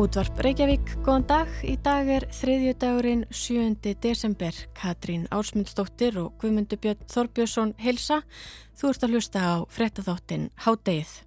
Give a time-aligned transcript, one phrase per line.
[0.00, 1.48] Útvarp Reykjavík, góðan dag.
[1.60, 3.90] Í dag er þriðju dagurinn 7.
[4.00, 4.56] desember.
[4.72, 8.22] Katrín Ársmundsdóttir og Guðmundur Björn Þorbjörnsson hilsa.
[8.80, 11.18] Þú ert að hlusta á frettatháttin Hádegið.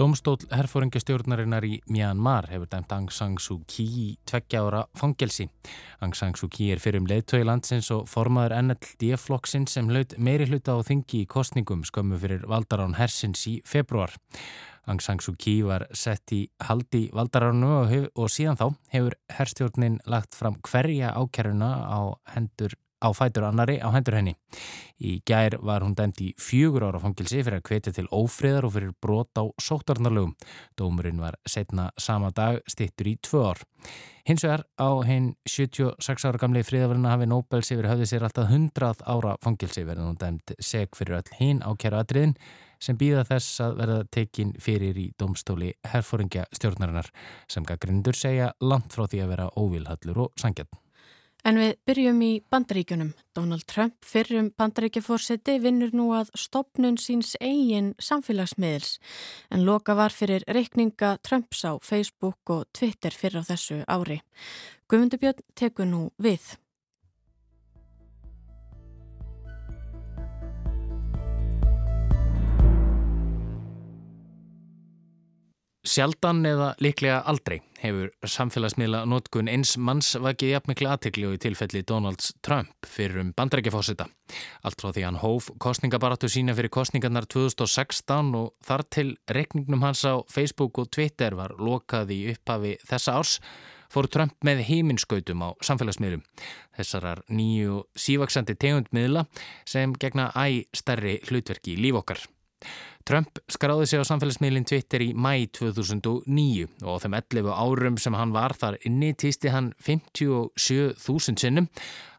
[0.00, 5.46] Dómstól herfóringastjórnarinnar í Myanmar hefur dæmt Aung San Suu Kyi tveggja ára fangelsi.
[6.02, 10.50] Aung San Suu Kyi er fyrir um leittói landsins og formaður NLD-flokksinn sem hlaut meiri
[10.50, 14.18] hluta á þingi í kostningum skömmu fyrir valdarán hersins í februar.
[14.88, 20.36] Aung San Suu Kyi var sett í haldi valdararnu og, síðan þá hefur herstjórnin lagt
[20.36, 22.00] fram hverja ákjæruna á,
[22.34, 22.72] hendur,
[23.04, 24.34] á fætur annari á hendur henni.
[25.00, 28.74] Í gær var hún dæmt í fjögur ára fangilsi fyrir að kvetja til ófriðar og
[28.76, 30.32] fyrir brot á sóttarnarlögum.
[30.76, 33.62] Dómurinn var setna sama dag stittur í tvö ár.
[34.28, 39.04] Hins vegar á henn 76 ára gamli fríðaverðina hafi Nobels yfir höfði sér alltaf 100
[39.08, 42.36] ára fangilsi verðan hún dæmt seg fyrir öll hinn ákjæru atriðin
[42.80, 47.10] sem býða þess að verða tekin fyrir í domstóli herfóringja stjórnarinnar
[47.50, 50.70] sem gaggrindur segja langt frá því að vera óvilhallur og sangjarn.
[51.40, 53.14] En við byrjum í bandaríkunum.
[53.36, 58.98] Donald Trump, fyrrum bandaríkjafórseti, vinnur nú að stopnun síns eigin samfélagsmiðils
[59.48, 64.20] en loka var fyrir reikninga Trumps á Facebook og Twitter fyrir á þessu ári.
[64.90, 66.59] Guðmundubjörn tekur nú við.
[75.90, 81.82] Sjaldan eða líklega aldrei hefur samfélagsmiðla notkun eins manns vakið jafnmikli aðtikli og í tilfelli
[81.88, 84.06] Donalds Trump fyrir um bandrækjafósita.
[84.62, 90.04] Allt frá því hann hóf kostningabaratu sína fyrir kostningarnar 2016 og þar til rekningnum hans
[90.06, 93.38] á Facebook og Twitter var lokað í upphafi þessa árs
[93.90, 96.22] fór Trump með heiminskautum á samfélagsmiðlum.
[96.78, 99.26] Þessarar nýju sívaksandi tegundmiðla
[99.66, 102.22] sem gegna æg stærri hlutverki í líf okkar.
[103.08, 108.16] Trump skráði sig á samfélagsmiðlinn Twitter í mæ 2009 og á þeim 11 árum sem
[108.18, 111.68] hann var þar inni týsti hann 57.000 sinnum,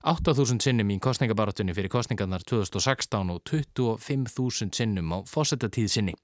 [0.01, 6.15] 8.000 sinnum í kostningabarátunni fyrir kostningarnar 2016 og 25.000 sinnum á fósettatíð sinni.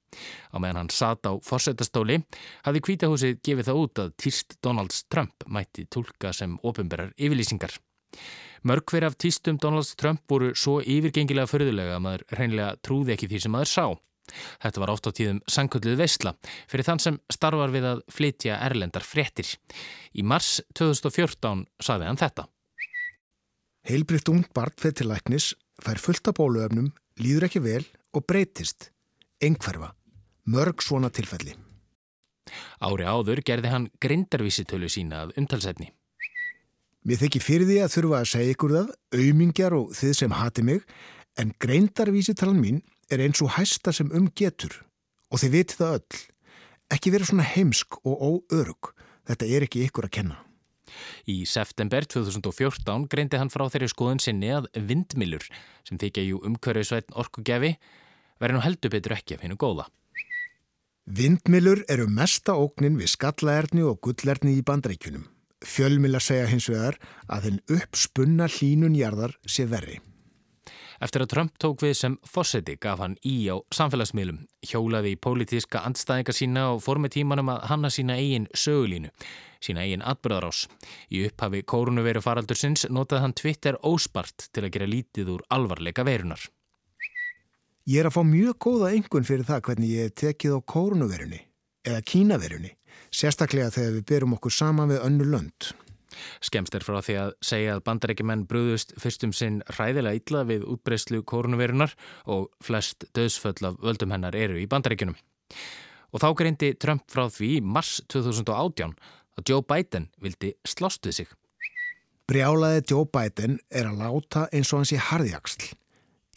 [0.49, 2.23] Á meðan hann sat á fósettastóli
[2.65, 7.77] hafði kvítahúsið gefið það út að týst Donalds Trump mætti tólka sem ofinberar yfirlýsingar.
[8.65, 13.29] Mörg hver af týstum Donalds Trump voru svo yfirgengilega förðulega að maður hreinlega trúði ekki
[13.29, 13.85] því sem maður sá.
[14.63, 16.33] Þetta var oft á tíðum sangkvöldluð veistla
[16.69, 19.53] fyrir þann sem starfar við að flytja erlendar fréttir.
[20.13, 22.47] Í mars 2014 saði hann þetta.
[23.87, 26.91] Heilbriðt ung barn fyrir til læknis, fær fullt af bóluöfnum,
[27.23, 28.89] líður ekki vel og breytist.
[29.39, 29.93] Engferfa.
[30.47, 31.53] Mörg svona tilfelli.
[32.83, 35.91] Ári áður gerði hann grindarvísitölu sína að umtalsefni.
[37.07, 40.63] Mér þykki fyrir því að þurfa að segja ykkur það, auðmingjar og þið sem hati
[40.67, 40.81] mig,
[41.39, 44.73] en greindarvísitalan mín er eins og hæsta sem um getur
[45.31, 46.19] og þið vitið það öll.
[46.95, 48.91] Ekki vera svona heimsk og óörug.
[49.27, 50.37] Þetta er ekki ykkur að kenna.
[51.27, 55.43] Í september 2014 greindi hann frá þeirri skoðun sinni að vindmilur
[55.87, 57.73] sem þykja jú umkörðisvætn orkugefi
[58.39, 59.87] verði nú heldur betur ekki að finna góða.
[61.07, 65.27] Vindmilur eru mesta óknin við skallaerni og gullerni í bandreikunum.
[65.63, 66.97] Fjölmila segja hins vegar
[67.27, 70.01] að þinn uppspunna hlínunjarðar sé verri.
[71.03, 75.83] Eftir að Trump tók við sem fósetti gaf hann í á samfélagsmiðlum, hjólaði í pólitíska
[75.85, 79.11] andstæðinga sína og fór með tímanum að hanna sína eigin sögulínu,
[79.61, 80.65] sína eigin atbyrðarás.
[81.13, 86.05] Í upphafi kórunveru faraldur sinns notaði hann Twitter óspart til að gera lítið úr alvarleika
[86.07, 86.41] verunar.
[87.87, 91.43] Ég er að fá mjög góða engun fyrir það hvernig ég tekið á kórunverunni
[91.87, 92.73] eða kínaverunni,
[93.13, 95.69] sérstaklega þegar við berum okkur saman við önnu lönd.
[96.43, 101.23] Skemst er frá því að segja að bandarækjumenn brúðust fyrstum sinn ræðilega illa við útbreyslu
[101.27, 105.17] kórnuverunar og flest döðsföll af völdum hennar eru í bandarækjunum.
[106.13, 108.95] Og þá greindi Trump frá því í mars 2018
[109.37, 111.33] að Joe Biden vildi slást við sig.
[112.27, 115.69] Brjálaði Joe Biden er að láta eins og hans í harðjagsl.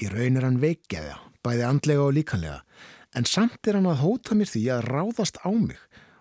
[0.00, 2.60] Í raun er hann veikjaða, bæði andlega og líkanlega,
[3.18, 5.80] en samt er hann að hóta mér því að ráðast á mig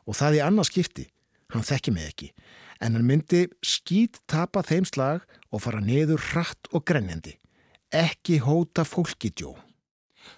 [0.09, 1.05] og það í annars skipti.
[1.53, 2.31] Hann þekki mig ekki
[2.79, 7.35] en hann myndi skýt tapa þeim slag og fara niður hratt og grenjandi.
[7.89, 9.55] Ekki hóta fólkidjó.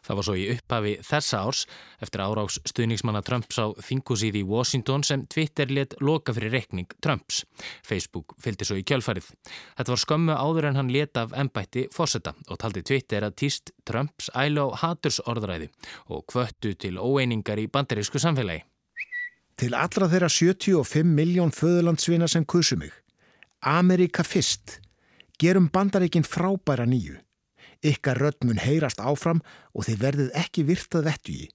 [0.06, 1.62] Það var svo í upphafi þessa árs
[2.04, 7.44] eftir árás stuðningsmanna Trumps á þingusíði í Washington sem Twitter let loka fyrir rekning Trumps.
[7.84, 9.28] Facebook fylgdi svo í kjálfarið.
[9.78, 13.76] Þetta var skömmu áður en hann let af ennbætti fórseta og taldi Twitter að týst
[13.88, 15.72] Trumps ælu á hatursorðræði
[16.10, 18.64] og kvöttu til óeiningar í bandarísku samfélagi.
[19.62, 22.90] Til allra þeirra 75 miljón föðurlandsvina sem kursu mig.
[23.62, 24.80] Amerika fyrst.
[25.38, 27.20] Gerum bandaríkin frábæra nýju.
[27.86, 29.44] Ykkar rödd mun heyrast áfram
[29.78, 31.46] og þið verðið ekki virtað vettu í.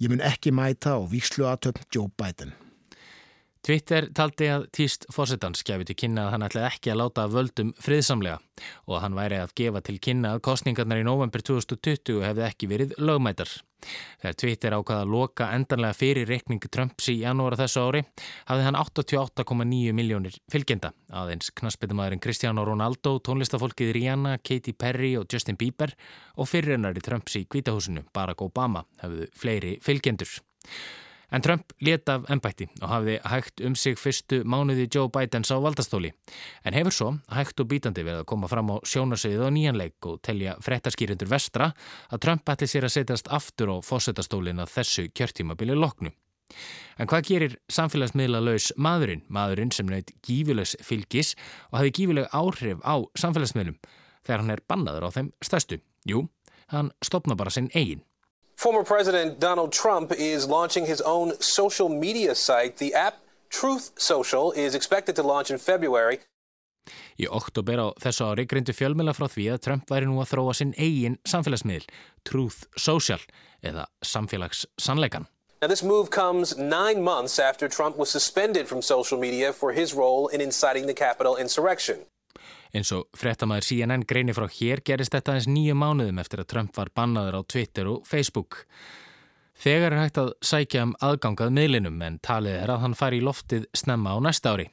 [0.00, 2.56] Ég mun ekki mæta á víkslu aðtöfn Joe Biden.
[3.66, 7.72] Twitter taldi að týst fósittans gefi til kynna að hann ætlaði ekki að láta völdum
[7.82, 8.36] friðsamlega
[8.86, 12.68] og að hann væri að gefa til kynna að kostningarnar í november 2020 hefði ekki
[12.70, 13.50] verið lögmætar.
[14.22, 18.02] Þegar Twitter ákvaða að loka endanlega fyrir reikningi Trumps í janúara þessu ári
[18.46, 20.92] hafði hann 88,9 miljónir fylgjenda.
[21.10, 25.90] Aðeins knaspitumæðurinn Cristiano Ronaldo, tónlistafólkið Rihanna, Katy Perry og Justin Bieber
[26.38, 30.38] og fyrirrennari Trumps í Kvítahúsinu, Barack Obama, hefðu fleiri fylgjendur.
[31.34, 35.58] En Trump leta af ennbætti og hafði hægt um sig fyrstu mánuði Joe Bidens á
[35.58, 36.12] valdastóli.
[36.64, 40.20] En hefur svo hægt og bítandi verið að koma fram á sjónasögið á nýjanleik og
[40.22, 41.72] telja frettaskýrindur vestra
[42.10, 46.14] að Trump ætti sér að setjast aftur á fósetastólin að þessu kjörtímabili loknu.
[46.96, 49.24] En hvað gerir samfélagsmiðla laus maðurinn?
[49.28, 51.34] Maðurinn sem nöyt gífilegs fylgis
[51.72, 53.76] og hafi gífileg áhrif á samfélagsmiðlum
[54.26, 55.80] þegar hann er bannaður á þeim stærstu.
[56.06, 56.28] Jú,
[56.72, 58.04] hann stopna bara sinn eigin.
[58.66, 62.78] Former President Donald Trump is launching his own social media site.
[62.78, 63.14] The app
[63.48, 66.18] Truth Social is expected to launch in February.
[67.14, 70.56] Í oktober á þessu ári grindu fjölmjöla frá því að Trump væri nú að þróa
[70.58, 71.86] sinn eigin samfélagsmiðl,
[72.26, 73.22] Truth Social,
[73.62, 75.30] eða samfélagssannleikan.
[75.62, 79.94] Now this move comes nine months after Trump was suspended from social media for his
[79.94, 82.02] role in inciting the Capitol insurrection.
[82.76, 86.76] Eins og frettamæður CNN greini frá hér gerist þetta eins nýju mánuðum eftir að Trump
[86.76, 88.64] var bannaður á Twitter og Facebook.
[89.56, 93.24] Þegar er hægt að sækja um aðgangað miðlinum en talið er að hann fari í
[93.24, 94.68] loftið snemma á næsta ári.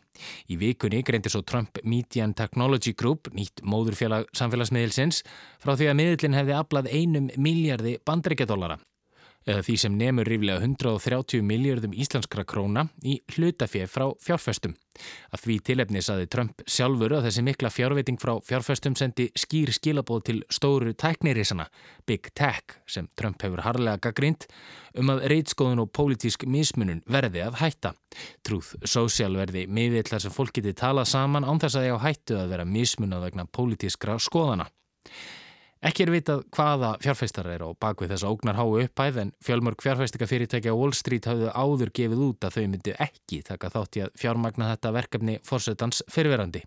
[0.52, 5.24] Í vikunni greindi svo Trump Media and Technology Group, nýtt móðurfélag samfélagsmiðilsins,
[5.64, 8.82] frá því að miðlinn hefði aflað einum miljardi bandryggjadólara
[9.48, 14.76] eða því sem nemur ríflega 130 miljardum íslenskra króna í hlutafið frá fjárfestum.
[15.34, 20.24] Að því tilefni saði Trump sjálfur að þessi mikla fjárveiting frá fjárfestum sendi skýr skilabóð
[20.30, 21.66] til stóru tæknirísana,
[22.06, 24.46] Big Tech, sem Trump hefur harlega gaggrínt,
[25.00, 27.94] um að reitskóðun og pólitísk mismunun verði að hætta.
[28.46, 32.38] Trúð sósjál verði miðvillar sem fólk geti talað saman án þess að ég á hættu
[32.38, 34.70] að vera mismunað vegna pólitískra skoðana.
[35.84, 40.72] Ekki er vitað hvaða fjárfæstar er á bakvið þessa ógnar háu uppæð en fjölmörg fjárfæstikafyrirtækja
[40.72, 44.14] á Wall Street hafðu áður gefið út að þau myndi ekki taka þátt í að
[44.22, 46.62] fjármagna þetta verkefni fórsetans fyrirverandi.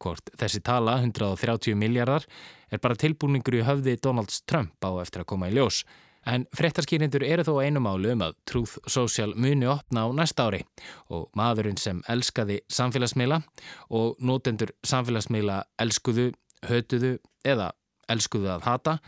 [0.00, 2.24] Hvort þessi tala, 130 miljardar,
[2.72, 5.82] er bara tilbúningur í höfði Donalds Trump á eftir að koma í ljós.
[6.24, 10.64] En frettarskýrindur eru þó einum álu um að Truth Social muni opna á næsta ári
[11.12, 13.44] og maðurinn sem elskaði samfélagsmiðla
[13.92, 16.30] og nótendur samfélagsmiðla elskuðu,
[16.64, 17.74] hötuðu eða
[18.12, 18.98] elskuðu að hata,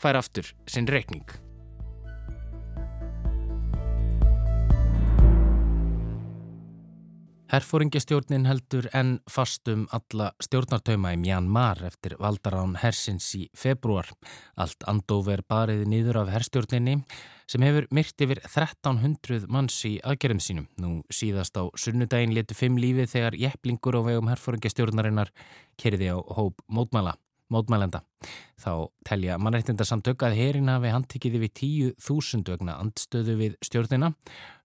[0.00, 1.28] fær aftur sinn reikning.
[7.50, 14.06] Herfóringastjórnin heldur enn fastum alla stjórnartauma í Mjanmar eftir valdarán hersins í februar.
[14.54, 17.00] Allt andóver bariði nýður af herstjórninni
[17.50, 20.68] sem hefur myrt yfir 1300 manns í aðgerðum sínum.
[20.78, 25.34] Nú síðast á sunnudaginn letu fimm lífið þegar jepplingur á vegum herfóringastjórnarinnar
[25.74, 27.18] kerði á hóp mótmæla
[27.50, 28.04] mótmælenda.
[28.60, 28.72] Þá
[29.08, 31.52] telja mannreitindarsamtök að herin hafi handtikið við
[31.96, 34.10] 10.000 vegna andstöðu við stjórnina,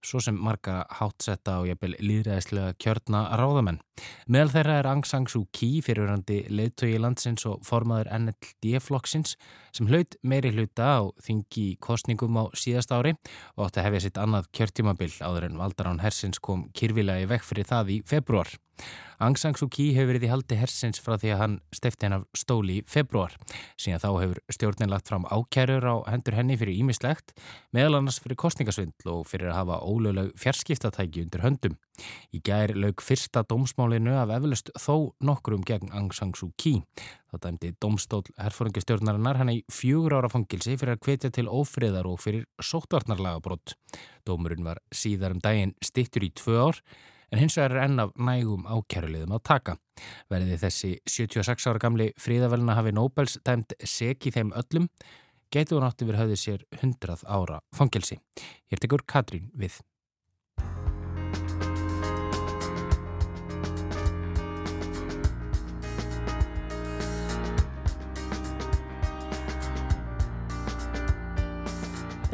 [0.04, 3.80] svo sem marga hátsetta og jæfnvel líðræðislega kjörna ráðamenn.
[4.28, 9.38] Meðal þeirra er Aung San Suu Kyi fyrirhandi leðtögi landsins og formaður NLD-flokksins
[9.76, 13.16] sem hlaut meiri hluta á þingi kostningum á síðast ári
[13.56, 17.48] og átti að hefja sitt annað kjörtjumabill áður en Valdarán Hersins kom kyrfilega í vekk
[17.48, 18.52] fyrir það í februar.
[19.24, 22.18] Aung San Suu Kyi hefur verið í haldi hersins frá því að hann stefti henn
[22.18, 23.38] af stóli í februar.
[23.80, 27.34] Síðan þá hefur stjórnin lagt fram ákjærur á hendur henni fyrir ímislegt,
[27.76, 31.78] meðal annars fyrir kostningasvindl og fyrir að hafa ólögleg fjarskiptatæki undir höndum.
[32.36, 36.82] Í gær lög fyrsta dómsmálinu af eflust þó nokkrum gegn Aung San Suu Kyi.
[37.32, 42.22] Þá dæmdi domstól herfóringastjórnarinnar hann í fjögur ára fangilsi fyrir að hvetja til ófriðar og
[42.24, 43.76] fyrir sóttvarnarlaga brott.
[44.28, 46.82] Dómurinn var síðar um daginn stittur í tvö ár
[47.32, 49.78] en hins vegar er enn af nægum ákjærulegum á taka.
[50.32, 54.90] Verði þessi 76 ára gamli fríðavelna hafi Nobels tæmt seg í þeim öllum,
[55.54, 58.20] getur hún átti verið höfðið sér 100 ára fangelsi.
[58.70, 59.80] Hér tekur Katrín við.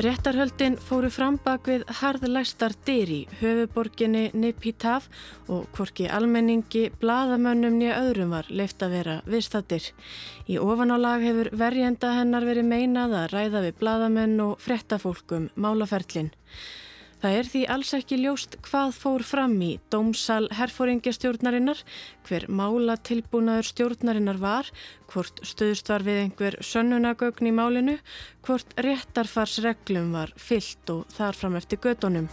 [0.01, 5.05] Réttarhöldin fóru fram bak við harðlæstar dyr í höfuborginni Nipitaf
[5.46, 9.91] og hvorki almenningi, bladamönnum nýja öðrum var leift að vera viðstattir.
[10.50, 16.31] Í ofanálag hefur verjenda hennar verið meinað að ræða við bladamenn og frettafólkum málaferlin.
[17.21, 21.83] Það er því alls ekki ljóst hvað fór fram í dómsal herfóringjastjórnarinnar,
[22.25, 24.71] hver mála tilbúnaður stjórnarinnar var,
[25.13, 27.99] hvort stöðst var við einhver sönnunagögn í málinu,
[28.47, 32.29] hvort réttarfarsreglum var fyllt og þar fram eftir gödunum.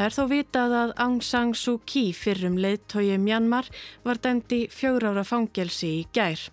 [0.00, 3.66] Það er þó vitað að Aung San Suu Kyi fyrrum leiðtói Mjanmar
[4.00, 6.46] var dæmd í fjórára fangelsi í gær.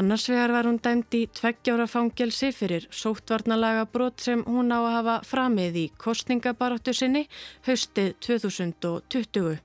[0.00, 4.94] Annars vegar var hún dæmd í tveggjára fangelsi fyrir sóttvarnalaga brot sem hún á að
[4.94, 7.26] hafa framið í kostningabaróttu sinni
[7.68, 9.58] haustið 2020.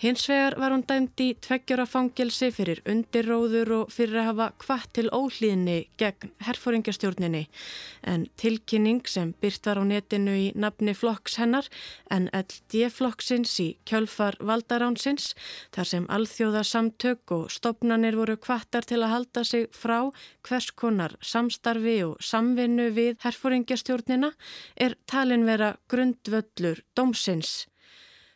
[0.00, 4.88] Hins vegar var hún dæmd í tveggjara fangelsi fyrir undirróður og fyrir að hafa kvart
[4.96, 7.42] til óhlýðinni gegn herfóringjastjórninni
[8.08, 11.68] en tilkynning sem byrt var á netinu í nafni flokks hennar
[12.16, 15.34] en LD-flokksins í kjölfar valdaránsins
[15.76, 19.98] þar sem alþjóða samtök og stopnanir voru kvartar til að halda sig frá
[20.48, 24.32] hvers konar samstarfi og samvinnu við herfóringjastjórnina
[24.80, 27.66] er talin vera grundvöllur dómsins.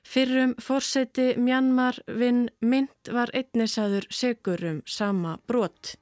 [0.04, 5.96] Fyrrum fórseti Mjanmar vinn mynd var einnisaður segur um sama brot.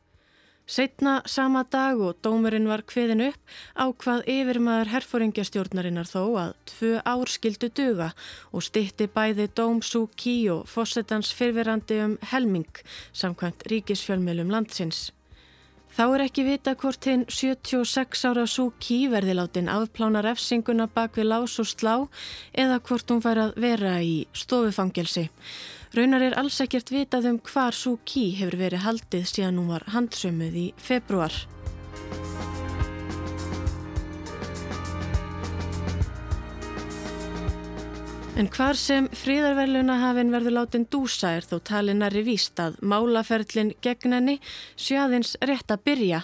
[0.66, 6.92] Seitna sama dag og dómurinn var kveðin upp á hvað yfirmaður herfóringjastjórnarinnar þó að tvö
[7.02, 8.12] ár skildu duga
[8.52, 15.10] og stitti bæði dóm Sú Kí og fórsetans fyrverandi um helming samkvæmt ríkisfjölmjölum landsins.
[15.92, 21.18] Þá er ekki vita hvort hinn 76 ára Sú Kí verði látin afplána refsinguna bak
[21.20, 21.92] við lás og slá
[22.56, 25.26] eða hvort hún fær að vera í stofufangelsi.
[25.92, 29.84] Raunar er alls ekkert vitað um hvar Sú Kí hefur verið haldið síðan hún var
[29.92, 31.36] handsömuð í februar.
[38.32, 44.36] En hvar sem fríðarverlunahafinn verður látin dúsa er þó talinari víst að málaferlin gegn henni
[44.80, 46.22] sjöðins rétt að byrja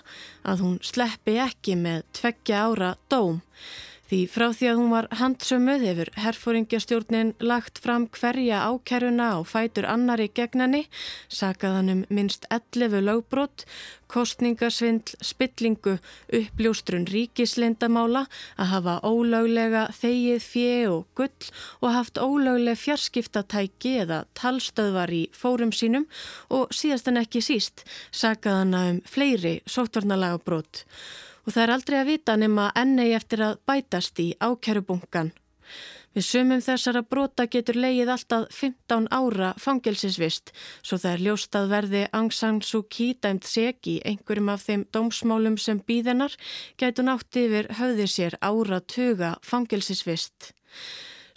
[0.48, 3.42] að hún sleppi ekki með tveggja ára dóm.
[4.08, 9.84] Því frá því að hún var handsömuð hefur herfóringjastjórnin lagt fram hverja ákeruna á fætur
[9.84, 10.86] annari gegnani,
[11.28, 13.66] sakaðan um minst 11 lögbrott,
[14.08, 15.98] kostningasvindl, spillingu,
[16.32, 18.24] uppljóstrun ríkislindamála,
[18.56, 21.52] að hafa ólöglega þegið fjö og gull
[21.84, 26.08] og haft ólögleg fjarskiptatæki eða talstöðvar í fórum sínum
[26.48, 30.86] og síðast en ekki síst sakaðan um fleiri sótvarnalaga brott
[31.48, 35.30] og það er aldrei að vita nema ennegi eftir að bætast í ákærubunkan.
[36.12, 40.52] Við sumum þessara brota getur leið alltaf 15 ára fangelsisvist
[40.82, 44.66] svo það er ljóst að verði Aung San Suu Kyi dæmt seg í einhverjum af
[44.66, 46.36] þeim dómsmálum sem býðinar
[46.80, 50.52] getur nátt yfir höfði sér ára tuga fangelsisvist.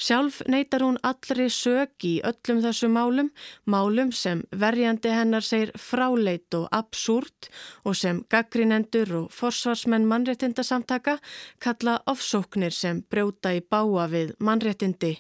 [0.01, 3.27] Sjálf neytar hún allri sög í öllum þessu málum,
[3.69, 7.51] málum sem verjandi hennar segir fráleit og absúrt
[7.85, 11.19] og sem gaggrinendur og forsvarsmenn mannréttindasamtaka
[11.61, 15.19] kalla ofsóknir sem brjóta í báa við mannréttindi.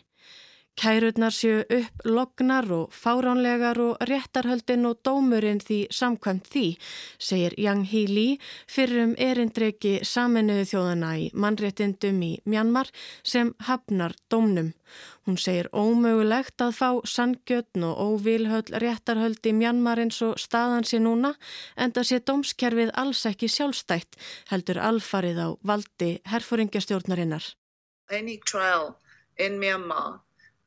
[0.79, 6.77] Kærurnar séu upp lognar og fáránlegar og réttarhöldin og dómurinn því samkvæmt því,
[7.19, 8.37] segir Yang Hee Lee
[8.67, 12.89] fyrir um erindreki saminuðu þjóðana í mannréttindum í Mjanmar
[13.23, 14.71] sem hafnar dómnum.
[15.27, 21.03] Hún segir ómögulegt að fá sangjötn og óvilhöll réttarhöld í Mjanmar eins og staðan sé
[21.03, 21.35] núna
[21.75, 24.17] en það sé dómskerfið alls ekki sjálfstætt
[24.49, 27.43] heldur alfarið á valdi herfóringjastjórnarinnar.
[28.09, 28.95] Any trial
[29.37, 30.21] in Myanmar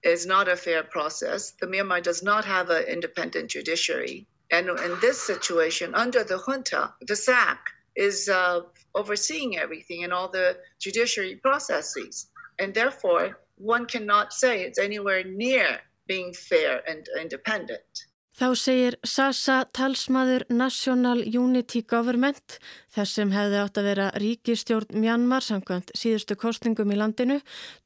[0.05, 1.53] is not a fair process.
[1.61, 4.27] The Myanmar does not have an independent judiciary.
[4.51, 7.59] And in this situation, under the junta, the SAC
[7.97, 8.61] is uh,
[8.95, 12.31] overseeing everything and all the judiciary processes.
[12.59, 18.07] And therefore, one cannot say it's anywhere near being fair and independent.
[18.35, 22.57] Þá segir Sasa talsmaður National Unity Government,
[22.91, 27.37] þess sem hefði átt að vera ríkistjórn Mjanmar samkvæmt síðustu kostningum í landinu,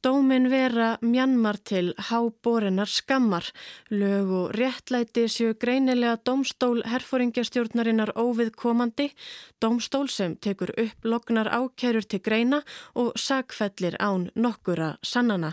[0.00, 3.44] dómin vera Mjanmar til háborinnar skammar.
[3.92, 9.10] Lög og réttlæti séu greinilega domstól herfóringjastjórnarinnar óvið komandi,
[9.60, 12.62] domstól sem tekur upp lognar ákerur til greina
[12.96, 15.52] og sagfellir án nokkura sannana.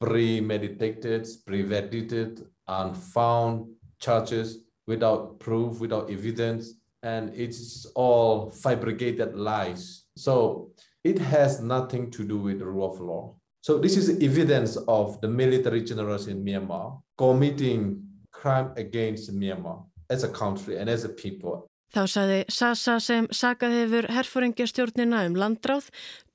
[0.00, 3.66] Premeditated, premeditated, and found
[4.00, 10.04] charges without proof, without evidence, and it's all fabricated lies.
[10.16, 10.70] So
[11.04, 13.36] it has nothing to do with the rule of law.
[13.62, 18.02] So this is evidence of the military generals in Myanmar committing
[18.32, 21.69] crime against Myanmar as a country and as a people.
[21.90, 25.88] Þá saði Sasa sem sakað hefur herfóringjastjórnina um landráð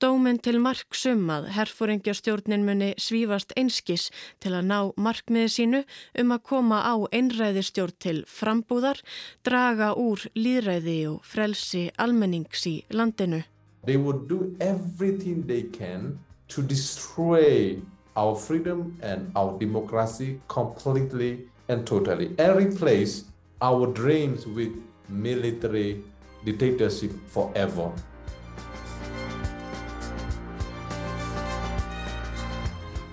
[0.04, 4.10] dóminn til marksum að herfóringjastjórnin muni svífast einskis
[4.44, 5.80] til að ná markmiði sínu
[6.20, 9.00] um að koma á einræðistjórn til frambúðar,
[9.48, 13.46] draga úr líðræði og frelsi almennings í landinu.
[13.88, 16.20] They would do everything they can
[16.50, 17.80] to destroy
[18.18, 23.24] our freedom and our democracy completely and totally and replace
[23.62, 24.76] our dreams with
[25.10, 26.04] military
[26.44, 27.92] dictatorship forever.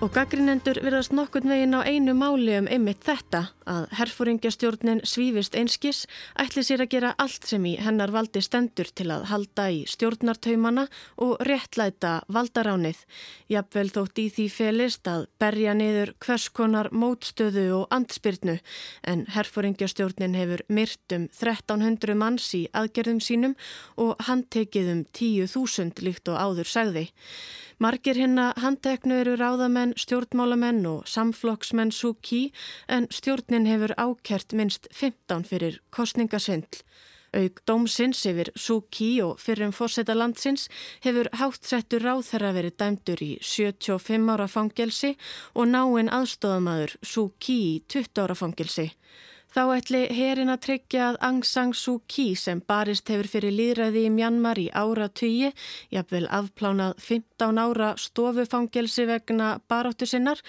[0.03, 6.01] Og gaggrinendur virðast nokkurn veginn á einu máli um einmitt þetta að herfóringjastjórnin svífist einskis
[6.43, 10.89] ætli sér að gera allt sem í hennar valdi stendur til að halda í stjórnartaumana
[11.23, 12.99] og réttlæta valdaránið.
[13.47, 18.59] Jafnvel þótt í því felist að berja niður hverskonar mótstöðu og andspyrnu
[19.07, 23.55] en herfóringjastjórnin hefur myrt um 1300 manns í aðgerðum sínum
[23.95, 27.11] og handtekið um 10.000 líkt og áður sagði.
[27.83, 32.45] Margir hinna handteknu eru ráðamenn, stjórnmálamenn og samflokksmenn Suki
[32.87, 36.79] en stjórnin hefur ákert minst 15 fyrir kostningasvindl.
[37.35, 40.69] Aug dómsins yfir Suki og fyrrum fórseta landsins
[41.03, 45.11] hefur háttsettur ráð þeirra verið dæmdur í 75 ára fangelsi
[45.51, 48.93] og náinn aðstofamaður Suki í 20 ára fangelsi.
[49.53, 54.07] Þá ætli herin að tryggja að Aung San Suu Kyi sem barist hefur fyrir líðræði
[54.07, 55.51] í Mjanmar í ára tugi,
[55.93, 60.41] jafnvel afplánað 15 ára stofufangelsi vegna baráttu sinnar,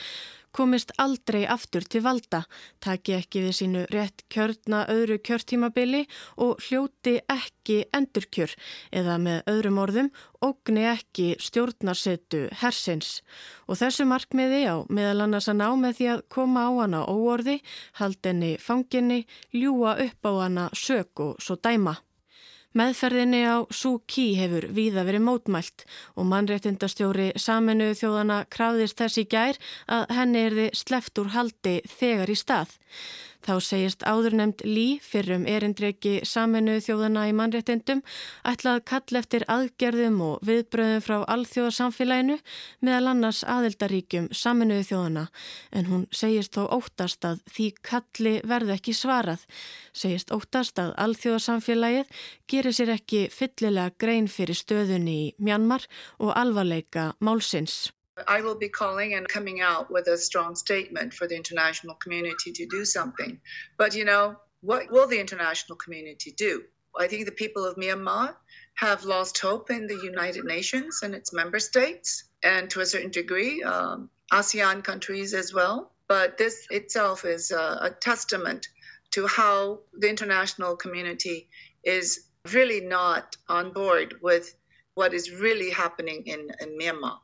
[0.55, 2.45] komist aldrei aftur til valda,
[2.85, 6.05] taki ekki við sínu rétt kjörna öðru kjörtímabili
[6.41, 8.55] og hljóti ekki endurkjör
[8.95, 10.11] eða með öðrum orðum
[10.45, 13.21] ógni ekki stjórnarsetu hersins.
[13.69, 17.61] Og þessu markmiði á meðal annars að ná með því að koma á hana óorði,
[18.01, 21.99] haldinni fanginni, ljúa upp á hana sök og svo dæma.
[22.75, 25.85] Meðferðinni á Suu Kyi hefur víða verið mótmælt
[26.19, 32.33] og mannréttindastjóri saminuðu þjóðana krafðist þess í gær að henni erði sleft úr haldi þegar
[32.35, 32.75] í stað.
[33.45, 38.01] Þá segist áðurnemd Lí fyrrum erindreiki saminu þjóðana í mannréttindum
[38.49, 42.39] ætlað kall eftir aðgerðum og viðbröðum frá alþjóðarsamfélaginu
[42.87, 45.27] meðal annars aðildaríkjum saminu þjóðana
[45.77, 49.45] en hún segist þó óttast að því kalli verði ekki svarað.
[49.93, 55.85] Segist óttast að alþjóðarsamfélagið gerir sér ekki fyllilega grein fyrir stöðunni í Mjanmar
[56.17, 57.91] og alvarleika málsins.
[58.29, 62.53] I will be calling and coming out with a strong statement for the international community
[62.53, 63.41] to do something.
[63.77, 66.63] But, you know, what will the international community do?
[66.99, 68.37] I think the people of Myanmar
[68.75, 73.11] have lost hope in the United Nations and its member states, and to a certain
[73.11, 75.93] degree, um, ASEAN countries as well.
[76.07, 78.69] But this itself is a, a testament
[79.13, 81.49] to how the international community
[81.83, 84.55] is really not on board with
[84.95, 87.19] what is really happening in, in Myanmar.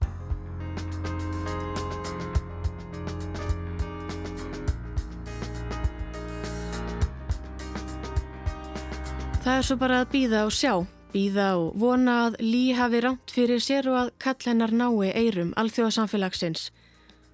[9.51, 10.73] Það er svo bara að býða og sjá,
[11.11, 15.51] býða og vona að Lí hafi rámt fyrir sér og að kall hennar nái eirum
[15.59, 16.69] alþjóðasamfélagsins.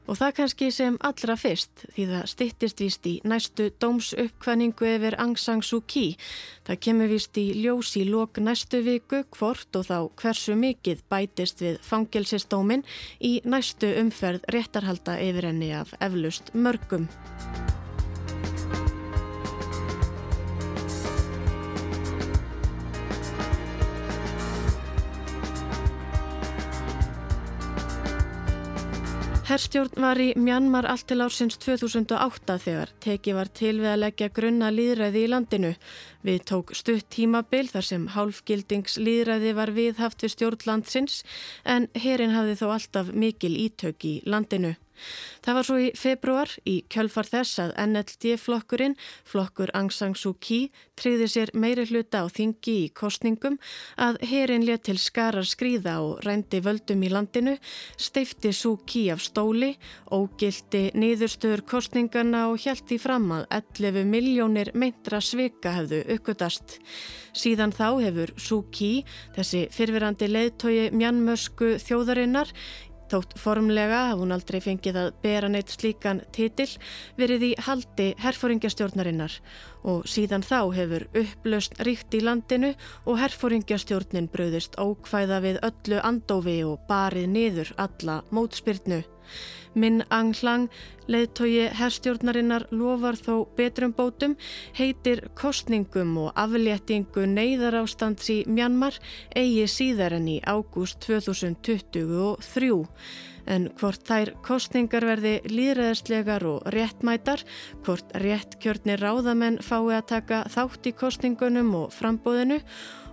[0.08, 5.36] Og það kannski sem allra fyrst því það stittist vist í næstu dómsuppkvæningu yfir Aung
[5.36, 6.16] San Suu Kyi.
[6.64, 11.60] Það kemur vist í ljós í lok næstu viku hvort og þá hversu mikið bætist
[11.60, 12.88] við fangelsistómin
[13.20, 17.10] í næstu umferð réttarhalda yfir henni af eflust mörgum.
[29.46, 34.28] Herstjórn var í Mjanmar allt til ársins 2008 þegar teki var til við að leggja
[34.34, 35.70] grunna líðræði í landinu.
[36.26, 41.20] Við tók stutt tímabil þar sem hálfgildingslýðræði var viðhaft við stjórnlandsins
[41.62, 44.74] en herin hafði þó alltaf mikil ítök í landinu.
[45.44, 50.70] Það var svo í februar í kjölfar þess að NLD-flokkurinn, flokkur Aung San Suu Kyi,
[50.96, 53.58] triði sér meiri hluta á þingi í kostningum
[54.00, 57.56] að herin let til skarar skrýða og rændi völdum í landinu,
[58.00, 59.74] steifti Suu Kyi af stóli,
[60.10, 66.78] ógildi niðurstöður kostningana og hjælti fram að 11 miljónir meintra svika hefðu uppgötast.
[67.36, 69.04] Síðan þá hefur Suu Kyi,
[69.36, 72.52] þessi fyrfirandi leiðtogi mjannmösku þjóðarinnar,
[73.06, 76.68] Þótt formlega hafði hún aldrei fengið að bera neitt slíkan titil
[77.18, 79.38] verið í haldi herfóringjastjórnarinnar
[79.86, 82.72] og síðan þá hefur upplaust ríkt í landinu
[83.06, 89.04] og herfóringjastjórnin bröðist ókvæða við öllu andófi og barið niður alla mótspyrnu.
[89.76, 90.70] Minn Anglang,
[91.12, 94.36] leiðtogi herstjórnarinnar lofar þó betrum bótum,
[94.78, 98.96] heitir kostningum og afléttingu neyðar ástands í Mjanmar
[99.36, 102.72] eigi síðar enn í ágúst 2023.
[103.46, 107.44] En hvort þær kostningar verði líðræðislegar og réttmætar,
[107.86, 112.60] hvort réttkjörni ráðamenn fái að taka þátt í kostningunum og frambóðinu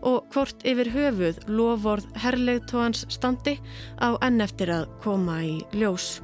[0.04, 3.60] og hvort yfir höfuð lofórð herrleigtóans standi
[4.02, 6.18] á enn eftir að koma í ljós.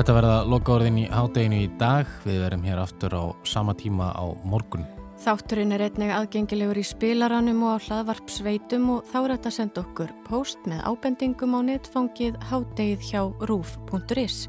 [0.00, 2.08] Þetta verða loka orðin í hádeginu í dag.
[2.24, 4.86] Við verum hér aftur á sama tíma á morgun.
[5.20, 9.84] Þátturinn er einnig aðgengilegur í spilaranum og á hlaðvarpsveitum og þá er þetta að senda
[9.84, 14.46] okkur post með ábendingum á netfangið hádegið hjá rúf.is.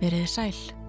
[0.00, 0.79] Verið sæl.